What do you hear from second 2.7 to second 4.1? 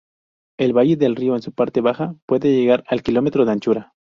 al kilómetro de anchura.